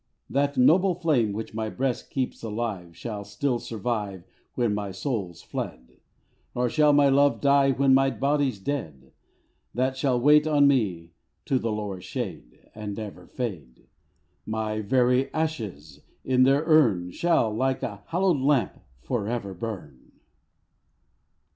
That 0.31 0.57
noble 0.57 0.95
flame, 0.95 1.31
which 1.31 1.53
my 1.53 1.69
Ijreast 1.69 2.09
keeps 2.09 2.41
alive. 2.41 2.97
Shall 2.97 3.23
still 3.23 3.59
survive 3.59 4.23
Wlien 4.57 4.73
my 4.73 4.89
soul's 4.89 5.43
fled; 5.43 5.99
Nor 6.55 6.69
shall 6.71 6.91
my 6.91 7.07
love 7.07 7.39
die, 7.39 7.69
when 7.69 7.95
ray 7.95 8.09
Ijody's 8.09 8.57
dead; 8.57 9.11
That 9.75 9.95
shall 9.95 10.19
wait 10.19 10.47
on 10.47 10.65
me 10.67 11.11
to 11.45 11.59
the 11.59 11.71
lower 11.71 12.01
shade, 12.01 12.67
And 12.73 12.97
never 12.97 13.27
fade: 13.27 13.85
My 14.43 14.81
very 14.81 15.31
ashes 15.35 16.01
in 16.25 16.45
their 16.45 16.63
urn 16.65 17.11
Shall, 17.11 17.53
like 17.53 17.83
a 17.83 18.01
hallowed 18.07 18.37
lamp, 18.39 18.79
for 19.01 19.27
ever 19.27 19.53
burn. 19.53 20.13